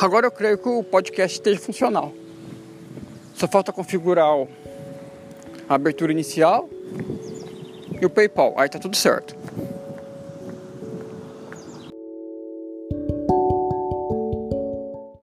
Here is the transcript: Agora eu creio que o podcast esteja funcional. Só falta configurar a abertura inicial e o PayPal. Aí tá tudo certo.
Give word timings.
Agora 0.00 0.26
eu 0.26 0.30
creio 0.30 0.58
que 0.58 0.68
o 0.68 0.82
podcast 0.82 1.36
esteja 1.36 1.60
funcional. 1.60 2.12
Só 3.34 3.46
falta 3.46 3.72
configurar 3.72 4.26
a 5.68 5.74
abertura 5.74 6.12
inicial 6.12 6.68
e 8.00 8.04
o 8.04 8.10
PayPal. 8.10 8.54
Aí 8.56 8.68
tá 8.68 8.78
tudo 8.78 8.96
certo. 8.96 9.36